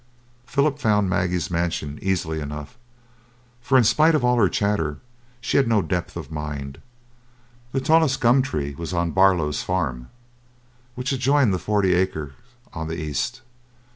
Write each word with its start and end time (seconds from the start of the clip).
Philip 0.47 0.79
found 0.79 1.11
Maggie's 1.11 1.51
mansion 1.51 1.99
easily 2.01 2.39
enough; 2.39 2.75
for, 3.61 3.77
in 3.77 3.83
spite 3.83 4.15
of 4.15 4.25
all 4.25 4.37
her 4.37 4.49
chatter, 4.49 4.97
she 5.41 5.57
had 5.57 5.67
no 5.67 5.83
depth 5.83 6.17
of 6.17 6.31
mind. 6.31 6.79
The 7.71 7.81
tallest 7.81 8.19
gum 8.19 8.41
tree 8.41 8.73
was 8.73 8.93
on 8.93 9.11
Barlow's 9.11 9.61
farm 9.61 10.09
which 10.95 11.11
adjoined 11.11 11.53
the 11.53 11.59
forty 11.59 11.93
acre 11.93 12.33
on 12.73 12.87
the 12.87 12.99
east. 12.99 13.41